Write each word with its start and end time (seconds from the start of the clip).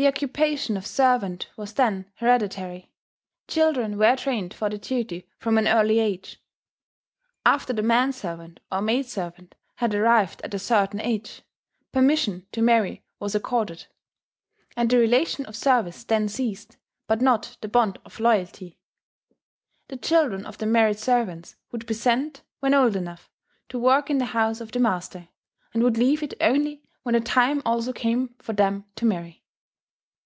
The 0.00 0.06
occupation 0.06 0.76
of 0.76 0.86
servant 0.86 1.50
was 1.56 1.72
then 1.72 2.08
hereditary; 2.18 2.92
children 3.48 3.98
were 3.98 4.14
trained 4.14 4.54
for 4.54 4.70
the 4.70 4.78
duty 4.78 5.28
from 5.40 5.58
an 5.58 5.66
early 5.66 5.98
age. 5.98 6.40
After 7.44 7.72
the 7.72 7.82
man 7.82 8.12
servant 8.12 8.60
or 8.70 8.80
maidservant 8.80 9.56
had 9.74 9.96
arrived 9.96 10.40
at 10.42 10.54
a 10.54 10.58
certain 10.60 11.00
age, 11.00 11.42
permission 11.90 12.46
to 12.52 12.62
marry 12.62 13.02
was 13.18 13.34
accorded; 13.34 13.86
and 14.76 14.88
the 14.88 14.98
relation 14.98 15.44
of 15.46 15.56
service 15.56 16.04
then 16.04 16.28
ceased, 16.28 16.76
but 17.08 17.20
not 17.20 17.56
the 17.60 17.66
bond 17.66 17.98
of 18.04 18.20
loyalty. 18.20 18.78
The 19.88 19.96
children 19.96 20.46
of 20.46 20.58
the 20.58 20.66
married 20.66 21.00
servants 21.00 21.56
would 21.72 21.86
be 21.86 21.94
sent, 21.94 22.42
when 22.60 22.72
old 22.72 22.94
enough, 22.94 23.32
to 23.70 23.80
work 23.80 24.10
in 24.10 24.18
the 24.18 24.26
house 24.26 24.60
of 24.60 24.70
the 24.70 24.78
master, 24.78 25.26
and 25.74 25.82
would 25.82 25.98
leave 25.98 26.22
it 26.22 26.34
only 26.40 26.84
when 27.02 27.14
the 27.14 27.20
time 27.20 27.62
also 27.64 27.92
came 27.92 28.36
for 28.40 28.52
them 28.52 28.84
to 28.94 29.04
marry. 29.04 29.42